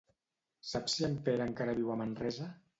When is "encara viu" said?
1.51-1.95